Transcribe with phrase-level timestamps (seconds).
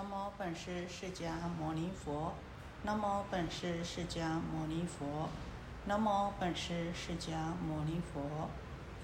[0.00, 1.26] 南无本师释迦
[1.60, 2.32] 牟尼佛，
[2.84, 5.28] 南无本师释迦牟尼佛，
[5.84, 7.34] 南无本师释迦
[7.68, 8.48] 牟尼佛。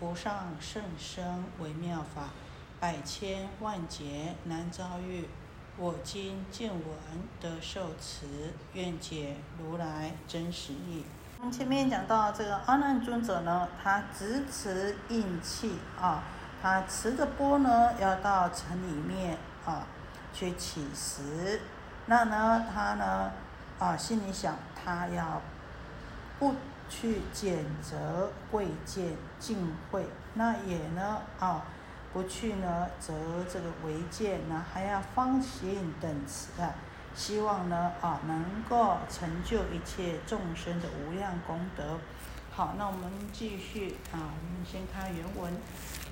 [0.01, 2.31] 无上甚深微妙法，
[2.81, 5.29] 百千万劫难遭遇。
[5.77, 6.83] 我今见闻
[7.43, 11.05] 得受持，愿解如来真实义。
[11.41, 16.23] 我们前面讲到这个阿难尊者呢，他执持印气啊，
[16.63, 19.37] 他持着钵呢，要到城里面
[20.37, 21.61] 去乞食。
[22.05, 23.33] 那呢，他呢
[23.79, 24.55] 啊心里想，
[24.85, 25.41] 他要
[26.39, 26.55] 不。
[26.89, 31.65] 去拣择贵贱敬会，那也呢啊，
[32.13, 33.13] 不去呢则
[33.53, 36.73] 这个违建呢，还要方行等词啊，
[37.13, 41.99] 希望呢啊能够成就一切众生的无量功德。
[42.53, 45.53] 好，那我们继续啊，我们先看原文。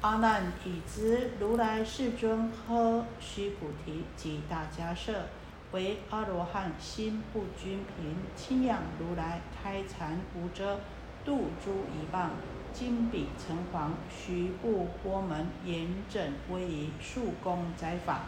[0.00, 5.26] 阿难已知如来世尊呵须菩提及大迦舍。
[5.72, 10.78] 为阿罗汉心不均平，清仰如来开禅无遮，
[11.24, 12.30] 度诸一棒，
[12.72, 18.20] 金笔成黄，徐步波门，严整威仪，数功载法。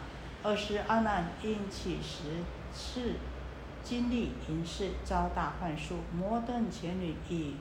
[0.43, 2.43] 尔时阿难因起时
[2.75, 3.15] 是
[3.81, 7.55] 经历淫事，遭大幻术，摩登前女以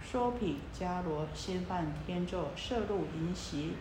[0.00, 3.74] 说毗迦罗先犯天咒，摄入淫习，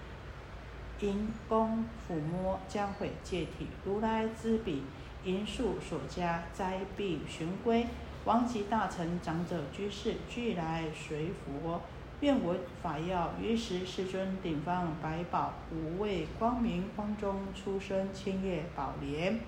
[0.99, 3.67] 因功抚摸，将毁戒体。
[3.83, 4.83] 如来知彼。
[5.23, 7.85] 因数所加，灾必寻归。
[8.23, 11.81] 王及大臣、长者、居士俱来随佛，
[12.21, 13.33] 愿闻法要。
[13.41, 19.41] 于时世尊顶放百宝，五位光明光中出生千叶宝莲，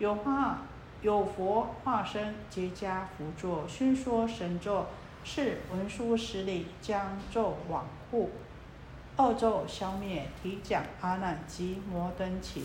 [0.00, 0.62] 有化
[1.02, 4.86] 有佛化身，皆加福作，宣说神咒，
[5.24, 8.30] 是文殊师利将咒往护，
[9.16, 12.60] 恶咒消灭，提讲阿难及摩登伽。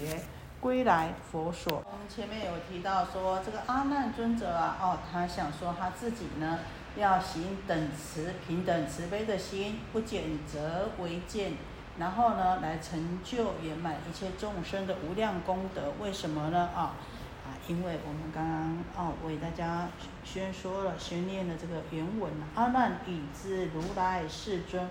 [0.60, 1.84] 归来佛所。
[1.86, 6.58] 我们前面有提到说，这个阿难尊者啊，哦，他想说他自己呢，
[6.96, 11.54] 要行等慈平等慈悲的心，不拣择为见，
[12.00, 15.94] 然后呢，来成就圆满一切众生的无量功德。
[16.02, 16.70] 为什么呢？
[16.76, 16.96] 啊，
[17.68, 19.88] 因为我们刚刚哦为大家
[20.24, 24.90] 宣说了、宣念了这个原文阿难已知如来世尊，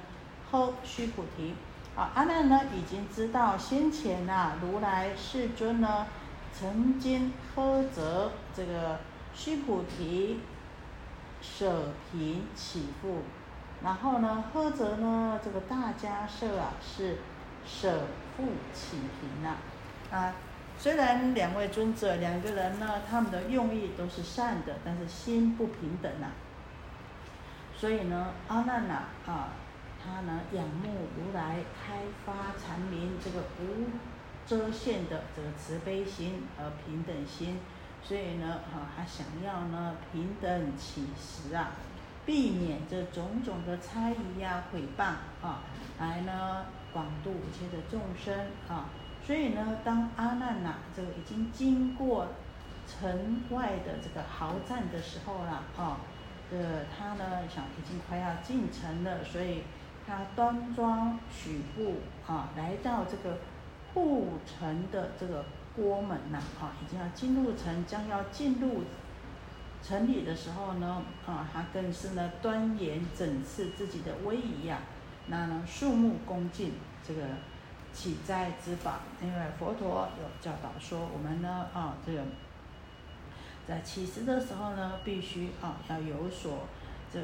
[0.51, 1.55] 呵须菩提。
[1.97, 6.07] 啊，阿难呢已经知道先前呐，如来世尊呢
[6.53, 9.01] 曾经呵责这个
[9.35, 10.41] 须菩提
[11.41, 13.23] 舍贫起富，
[13.83, 17.21] 然后呢呵责呢这个大家舍啊是
[17.67, 18.03] 舍
[18.37, 18.45] 富
[18.75, 19.57] 起贫呐。
[20.11, 20.35] 啊，
[20.79, 26.29] 虽然两位尊者两个人呢，他们的用意都是善的，但是心不平等呐。
[27.77, 29.49] 所以呢，阿难呐啊。
[30.09, 33.89] 他呢，仰慕如来开发禅明这个无
[34.47, 37.59] 遮限的这个慈悲心和平等心，
[38.05, 41.73] 所以呢，哈，他想要呢平等起实啊，
[42.25, 45.03] 避免这种种的猜疑呀、诽谤
[45.43, 45.65] 啊，
[45.99, 48.33] 来呢广度一切的众生
[48.69, 48.87] 啊。
[49.27, 52.29] 所以呢，当阿难呐，这个已经经过
[52.87, 55.99] 城外的这个豪战的时候了啊，
[56.51, 56.57] 这
[56.97, 59.63] 他呢想已经快要进城了，所以。
[60.09, 61.97] 他端庄曲步
[62.29, 63.39] 啊，来到这个
[63.93, 65.45] 护城的这个
[65.75, 68.85] 郭门呐，啊，已经要进入城，将要进入
[69.83, 74.79] 城里的时候呢，啊，他更是呢端严整饰自己的威仪呀，
[75.27, 77.23] 那呢肃穆恭敬这个
[77.97, 82.23] 起斋之法，因为佛陀有教导说，我们呢啊这个
[83.67, 86.69] 在起食的时候呢，必须啊要有所
[87.13, 87.21] 这。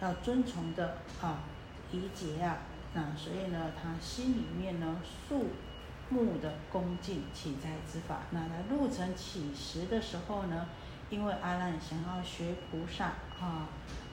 [0.00, 1.38] 要遵从的啊，
[1.92, 2.58] 理解啊，
[2.92, 5.46] 那所以呢，他心里面呢，肃
[6.10, 8.22] 穆的恭敬起在之法。
[8.32, 10.66] 那在入城起食的时候呢，
[11.08, 13.68] 因为阿难想要学菩萨啊，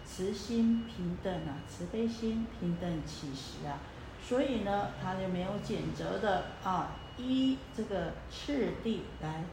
[0.06, 3.80] 慈心平等啊，慈悲心平等起食啊，
[4.22, 9.44] 所以呢，他就没有拣择的啊，依这个次第来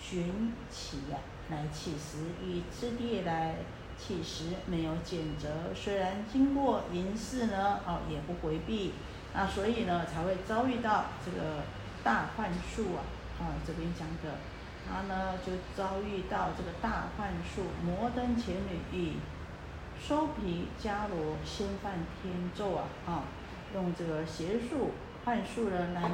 [0.00, 1.18] 寻起呀，
[1.50, 3.56] 来起食，以次第来。
[4.00, 8.94] 起食没有谴责，虽然经过淫事呢，哦也不回避，
[9.34, 11.64] 那所以呢才会遭遇到这个
[12.02, 13.04] 大幻术啊，
[13.38, 14.38] 啊这边讲的，
[14.88, 19.18] 他呢就遭遇到这个大幻术，摩登前女以
[20.00, 23.24] 收皮伽罗先犯天咒啊，啊
[23.74, 24.92] 用这个邪术
[25.24, 26.10] 幻术呢来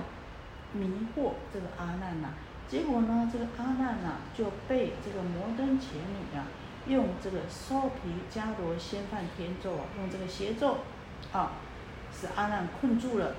[0.72, 2.28] 迷惑这个阿难呐，
[2.68, 6.46] 结果呢这个阿难呐就被这个摩登前女啊。
[6.88, 10.76] 用这个烧皮伽罗先犯天咒啊，用这个邪咒
[11.32, 11.50] 啊，
[12.12, 13.34] 使阿难困住了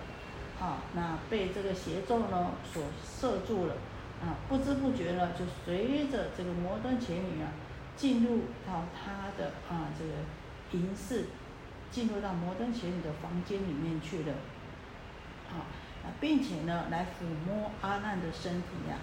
[0.59, 3.75] 啊，那被这个邪咒呢所摄住了，
[4.21, 7.47] 啊，不知不觉呢，就随着这个摩登伽女啊，
[7.95, 10.11] 进入到他的啊这个
[10.73, 11.27] 营室，
[11.91, 14.33] 进入到摩登伽女的房间里面去了，
[15.49, 15.65] 啊，
[16.19, 18.97] 并且呢，来抚摸阿难的身体呀。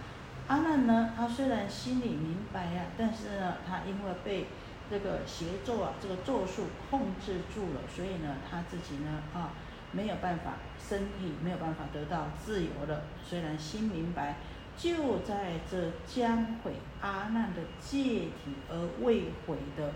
[0.47, 4.47] 阿难呢，他虽然心里明白呀，但是呢，他因为被
[4.91, 9.53] 这个邪咒啊，这个咒术控制住了，所以呢，他自己呢，啊，
[9.91, 13.05] 没有办法，身体没有办法得到自由了。
[13.27, 14.37] 虽然心明白，
[14.77, 19.95] 就在这将毁阿难的戒体而未毁的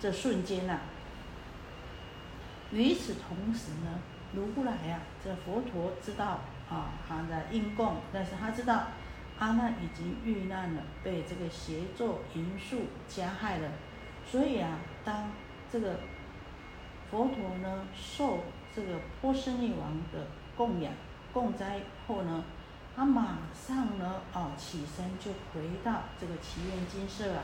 [0.00, 0.80] 这瞬间呐。
[2.76, 3.98] 与此同时呢，
[4.34, 8.84] 如来呀，这佛陀知道啊，他在应供，但是他知道。
[9.38, 13.68] 阿难已经遇难了，被这个邪咒淫术加害了，
[14.26, 15.30] 所以啊，当
[15.70, 16.00] 这个
[17.10, 18.44] 佛陀呢受
[18.74, 20.26] 这个波斯匿王的
[20.56, 20.90] 供养
[21.34, 22.44] 供斋后呢，
[22.96, 27.42] 他马上呢啊起身就回到这个祈愿金舍啊，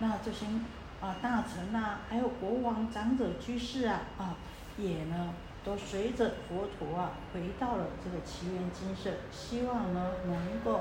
[0.00, 0.44] 那这些
[1.00, 4.36] 啊大臣呐，还有国王、长者、居士啊啊，
[4.76, 5.34] 也呢
[5.64, 10.80] 都随着佛陀啊回到了这个奇缘金舍，希望呢能够。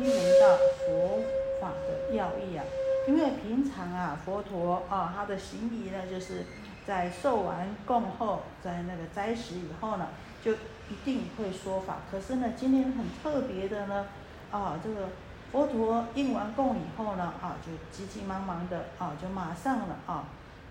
[0.00, 0.56] 听闻到
[0.86, 1.18] 佛
[1.60, 2.64] 法的要义啊，
[3.08, 6.44] 因为平常啊，佛陀啊，他的行仪呢，就是
[6.86, 10.06] 在受完供后，在那个斋食以后呢，
[10.40, 11.96] 就一定会说法。
[12.08, 14.06] 可是呢，今天很特别的呢，
[14.52, 15.08] 啊，这个
[15.50, 20.26] 佛陀应完供以后呢，啊，就急急忙忙的啊，就马上了啊，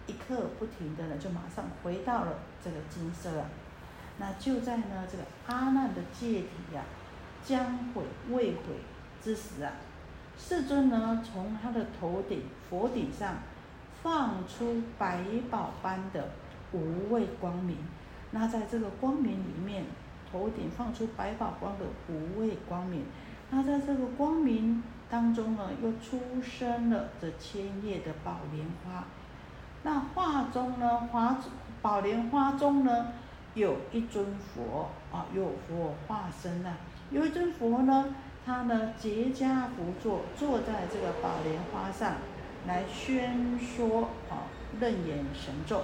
[0.07, 3.45] 一刻不停的呢，就马上回到了这个金色啊。
[4.19, 6.81] 那就在呢这个阿难的戒体呀，
[7.45, 8.62] 将毁未毁。
[9.21, 9.71] 之时啊，
[10.38, 13.36] 世尊呢从他的头顶佛顶上
[14.01, 16.30] 放出百宝般的
[16.71, 17.77] 无畏光明。
[18.31, 19.86] 那在这个光明里面，
[20.31, 23.06] 头顶放出百宝光的无畏光明。
[23.50, 29.04] 那在这个光明当中呢，又出生了这千叶的宝莲花。
[29.83, 31.38] 那画中呢，华
[31.81, 33.07] 宝莲花中呢，
[33.53, 36.74] 有一尊佛啊，有佛化身呐，
[37.12, 38.15] 有一尊佛呢。
[38.45, 42.13] 他呢，结跏趺坐，坐在这个宝莲花上，
[42.65, 44.47] 来宣说啊，
[44.79, 45.83] 楞严神咒。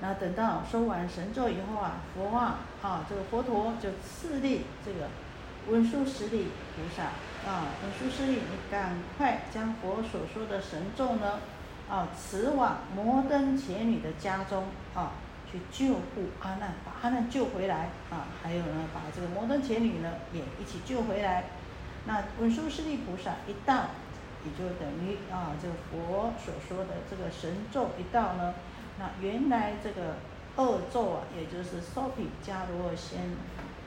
[0.00, 5.08] 那等到说完神咒以后啊，佛啊，啊，这个佛陀就赐令这个
[5.68, 6.46] 文殊师利
[6.76, 7.02] 菩萨
[7.50, 11.40] 啊，文殊师利，你赶快将佛所说的神咒呢，
[11.90, 14.64] 啊，持往摩登伽女的家中
[14.94, 15.12] 啊。
[15.52, 18.28] 去救护阿难，把阿难救回来啊！
[18.40, 21.46] 还有呢，把这个摩登伽女呢也一起救回来。
[22.06, 23.86] 那文殊师利菩萨一到，
[24.44, 28.54] 也就等于啊，这个佛所说的这个神咒一到呢，
[29.00, 30.18] 那原来这个
[30.54, 33.18] 恶咒啊，也就是烧皮迦罗仙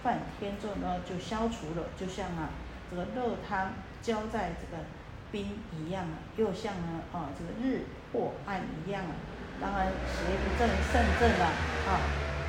[0.04, 2.50] 梵天咒呢，就消除了，就像啊
[2.92, 3.72] 这个热汤
[4.02, 4.84] 浇在这个
[5.34, 7.82] 冰一样啊，又像呢啊这个日
[8.12, 9.12] 破暗一样啊。
[9.62, 11.46] 当然，邪不正胜正了
[11.88, 12.02] 啊！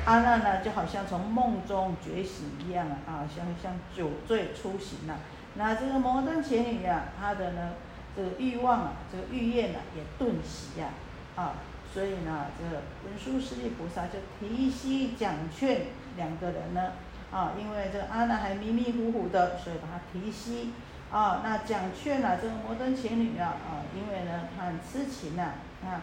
[0.05, 5.17] 阿难呢，就好像从梦中觉醒一样啊，啊，像像酒醉初醒了。
[5.53, 7.73] 那这个摩登伽女呀，她的呢，
[8.15, 10.89] 这个欲望啊，这个欲焰呢，也顿息呀，
[11.35, 11.53] 啊，
[11.93, 15.81] 所以呢，这个文殊师利菩萨就提膝讲劝
[16.17, 16.93] 两个人呢，
[17.31, 20.71] 啊，因为这个阿难还迷迷糊糊的，所以把他提膝
[21.11, 25.53] 啊，那讲劝了这个摩登伽女啊，啊，因为呢，他很痴情呐，
[25.83, 26.01] 啊。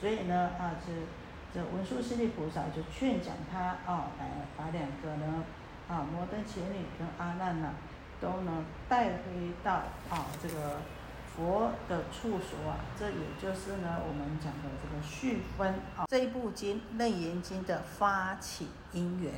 [0.00, 0.92] 所以呢，啊，这
[1.54, 4.26] 这文殊师利菩萨就劝讲他，啊，来
[4.56, 5.44] 把两个呢，
[5.88, 7.70] 啊，摩登伽女跟阿难呢，
[8.20, 9.74] 都能带回到
[10.10, 10.80] 啊这个
[11.34, 12.76] 佛的处所啊。
[12.98, 19.32] 这也就是呢，我们讲的这个续分啊，这部经《楞严经》的发起因缘。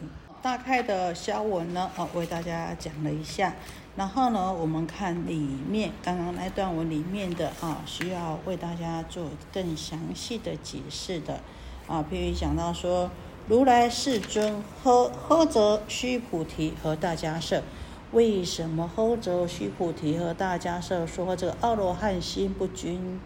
[0.46, 3.52] 大概的消文呢，啊，为大家讲了一下。
[3.96, 11.40] 然后呢，我们看里面刚刚那段文里面的啊，需要为大家做更详细的解释的
[11.88, 12.04] 啊。
[12.08, 13.10] 譬如讲到说，
[13.48, 17.64] 如来世尊呵呵则须菩提和大迦舍，
[18.12, 23.18] 为什么呵则须菩提和大迦舍说这个阿罗汉心不均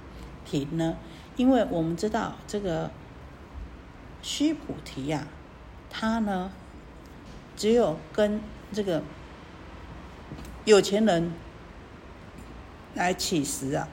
[0.46, 0.96] 停呢？
[1.36, 2.90] 因为我们知道这个
[4.22, 5.26] 须菩提呀，
[5.90, 6.50] 他呢，
[7.60, 8.40] 只有跟
[8.72, 9.02] 这个。
[10.64, 11.32] 有钱人
[12.94, 13.88] 来乞食啊，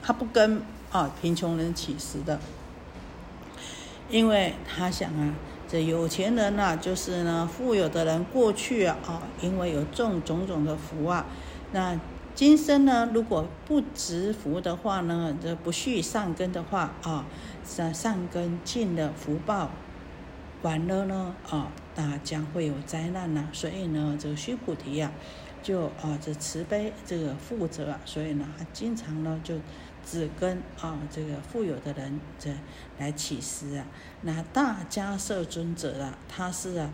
[0.00, 2.40] 他不跟啊贫穷人乞食的，
[4.08, 5.34] 因为他想啊，
[5.68, 11.26] 这有钱人呐，就是呢富有的人过去啊，因为有种种种的福啊，
[11.72, 11.98] 那
[12.34, 17.26] 今生呢，如果不植福的话呢，这不续善根的话啊，
[17.64, 19.70] 善善根尽了福报，
[20.62, 25.12] 完了呢啊，那将会有灾难呐，所以呢，这个须菩提呀。
[25.62, 29.54] 就啊这慈悲这个负责啊，所以呢他经常呢就
[30.04, 32.50] 只跟啊这个富有的人这
[32.98, 33.86] 来乞食啊。
[34.20, 36.92] 那大迦摄尊者啊，他是啊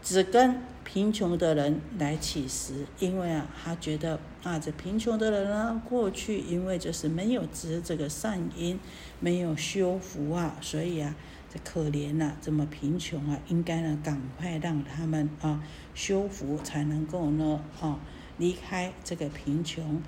[0.00, 8.80] 只跟贫穷的人来乞食，因为啊他觉得啊这贫穷的人呢过去因为就是没有植这个善因，
[9.20, 11.14] 没有修福啊，所以啊。
[11.50, 15.64] 这可怜呐，这么贫穷啊，应该呢赶快让他们啊
[15.94, 17.98] 修福，才能够呢啊
[18.36, 20.02] 离开这个贫穷。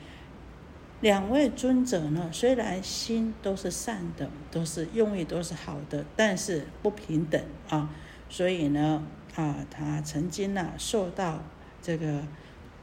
[1.00, 7.88] 两位尊者呢，虽然心都是善的，都是用意都是好的，但是不平等啊，
[8.28, 9.02] 所以呢
[9.34, 11.42] 啊，他曾经呢受到
[11.80, 12.22] 这个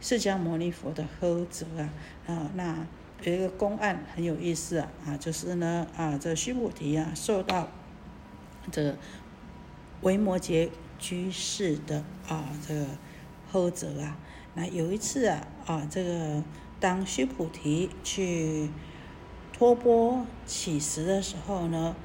[0.02, 1.94] 释迦牟尼佛的呵责啊
[2.26, 2.88] 啊，那
[3.22, 7.70] 有一个公案很有意思啊，就是呢啊这须菩提啊受到。
[8.71, 8.97] 这个
[10.01, 10.69] 维摩诘
[11.00, 12.86] 居士的啊，这个
[13.51, 14.17] 后者啊，
[14.55, 16.43] 那有一次啊啊，这个
[16.79, 18.69] 当须菩提去
[19.53, 21.95] 托钵乞食的时候呢，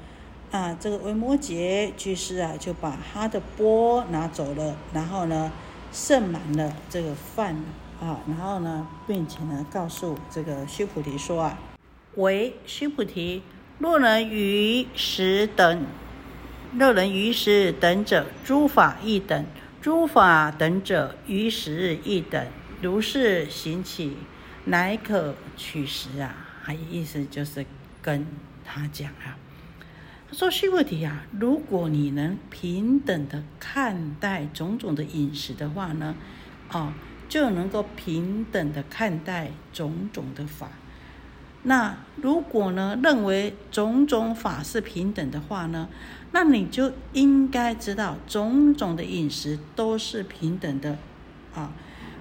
[0.51, 5.51] 啊，这个维摩诘居士啊就把他的钵拿走了，然后呢
[5.91, 7.55] 盛满了这个饭
[7.99, 11.59] 啊，然后呢，并且呢告诉这个须菩提说啊，
[12.15, 13.43] 为须菩提，
[13.79, 15.85] 若能于食等。
[16.75, 19.43] 若人于时等者，诸法亦等；
[19.79, 22.47] 诸法等者，于时亦等。
[22.81, 24.17] 如是行起，
[24.65, 26.35] 乃可取食啊！
[26.65, 27.63] 他意思就是
[28.01, 28.25] 跟
[28.65, 29.37] 他讲啊，
[30.27, 36.15] 他说：“须菩提啊，如果你能平等的看待种种的饮食的话呢，
[36.71, 36.91] 哦，
[37.29, 40.71] 就能够平等的看待种种的法。
[41.63, 45.87] 那如果呢，认为种种法是平等的话呢？”
[46.35, 50.97] 那你就应该知道，种种的饮食都是平等的，
[51.53, 51.71] 啊，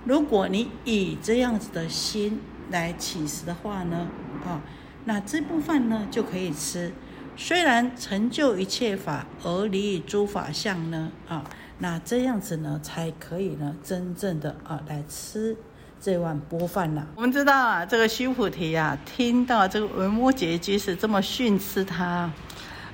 [0.04, 2.38] 如果你以这样子的心
[2.70, 4.08] 来起食的话呢，
[4.44, 4.60] 啊，
[5.06, 6.92] 那这部分呢就可以吃。
[7.38, 11.42] 虽然成就一切法而离诸法相呢，啊，
[11.78, 15.56] 那这样子呢才可以呢真正的啊来吃
[16.02, 17.06] 这碗钵饭了。
[17.14, 22.28] 我们知道啊，这个须菩提啊，听到这个维摩诘居士这么训斥他，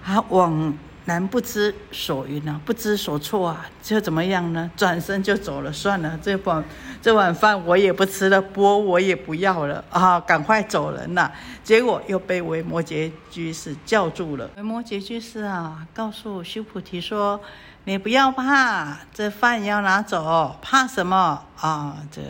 [0.04, 0.76] 啊往。
[1.04, 4.70] 南不知所云啊，不知所措啊，就怎么样呢？
[4.76, 6.62] 转身就走了，算了，这碗
[7.00, 11.32] 这碗饭我也不吃了，钵我也不要了啊，赶快走人了。
[11.64, 14.50] 结果又被维摩诘居士叫住了。
[14.58, 17.40] 维摩诘居士啊，告诉须菩提说
[17.84, 22.20] ：“你不要怕，这饭要拿走，怕什么啊？”这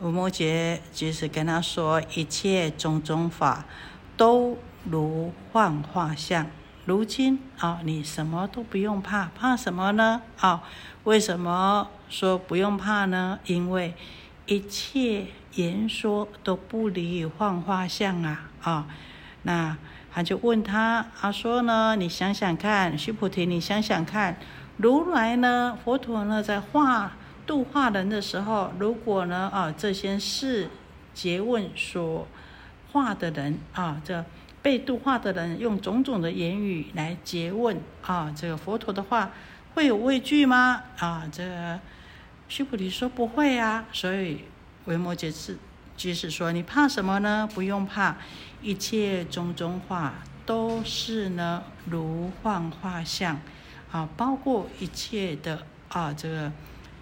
[0.00, 3.64] 吴摩诘即是跟他说：“一切种种法，
[4.16, 6.46] 都如幻化相。”
[6.84, 10.20] 如今啊，你什么都不用怕，怕什么呢？
[10.38, 10.62] 啊，
[11.04, 13.38] 为什么说不用怕呢？
[13.46, 13.94] 因为
[14.44, 18.50] 一切言说都不离幻化相啊！
[18.62, 18.86] 啊，
[19.44, 19.78] 那
[20.12, 24.36] 他就问他，他说呢，你想想看，须菩提，你想想看，
[24.76, 27.12] 如来呢，佛陀呢，在化
[27.46, 30.68] 度化人的时候，如果呢，啊，这些是
[31.14, 32.26] 诘问所
[32.92, 34.24] 化的人啊，这。
[34.62, 39.30] 被度化的人用种种的言语来诘问啊，这个佛陀的话
[39.74, 40.84] 会有畏惧吗？
[40.98, 41.78] 啊，这个
[42.48, 43.84] 须菩提说不会啊。
[43.92, 44.38] 所以
[44.86, 45.58] 维摩诘是
[45.98, 47.46] 居士说：“你怕什么呢？
[47.54, 48.16] 不用怕，
[48.62, 50.14] 一切种种话
[50.46, 53.38] 都是呢如幻化相
[53.92, 56.50] 啊，包括一切的啊这个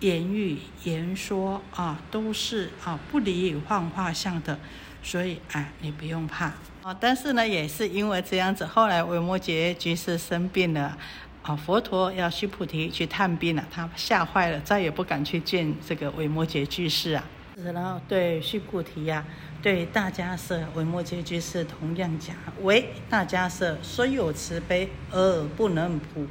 [0.02, 4.58] 言语言说啊，都是啊不离幻化相的。
[5.04, 10.96] 所以哎，你不用怕。”啊，但是呢，也是因为这样子，后来维摩诘居士生病了，
[11.42, 17.24] 啊，佛陀要须菩提去探病了，他吓坏了，再也不敢去见这个维摩诘居士啊。
[17.56, 19.24] 然后对须菩提呀，
[19.60, 26.26] 对大迦舍维摩诘居士同样讲：为大迦舍虽有慈悲而不能普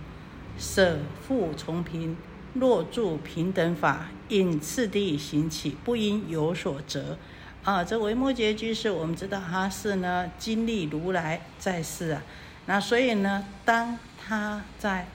[0.57, 2.17] 舍复从贫，
[2.53, 7.17] 若住平等法，应次第行起，不应有所责。
[7.63, 12.23] 啊，这维摩诘居士，我们知道他是呢经历如来在世啊，
[12.65, 15.07] 那所以呢，当他在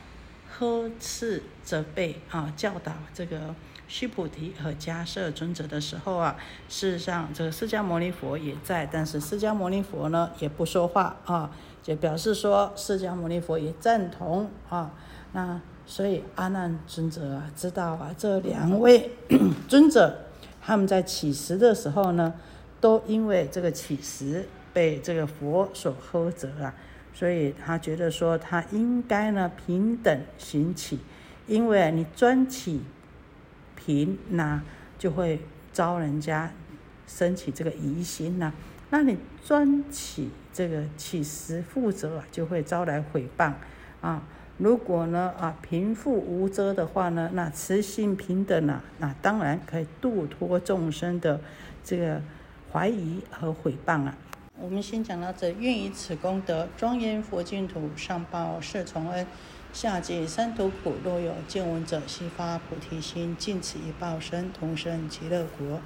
[0.48, 3.52] 呵斥责备啊教导这个
[3.88, 6.36] 须菩提和迦摄尊者的时候啊，
[6.68, 11.50] 事实上这个释迦牟尼佛也在，但是释迦牟尼佛呢也不说话啊，
[11.82, 14.92] 就表示说释迦牟尼佛也赞同啊，
[15.32, 19.10] 那所以阿难尊者啊知道啊这两位
[19.66, 20.22] 尊者。
[20.60, 22.34] 他们在乞食的时候呢，
[22.80, 26.74] 都因为这个乞食被这个佛所呵责啊，
[27.14, 30.98] 所以他觉得说他应该呢平等行乞，
[31.46, 32.80] 因为你专起
[33.76, 34.60] 贫，那
[34.98, 35.40] 就会
[35.72, 36.50] 招人家
[37.06, 38.52] 升起这个疑心呐。
[38.90, 43.52] 那你专起这个起实负责，就会招来诽谤
[44.00, 44.20] 啊。
[44.58, 51.38] 如果呢啊贫富无遮的话呢，那慈心平等啊，那当然可以度脱众生的
[51.84, 52.22] 这个
[52.72, 54.16] 怀疑和诽谤啊。
[54.58, 59.26] 我们先讲到这，愿以此功德庄严佛净土，上报四重恩，
[59.74, 60.94] 下济三途苦。
[61.04, 65.78] 若有见闻者，悉发菩提心，尽此一报身，同生极乐国。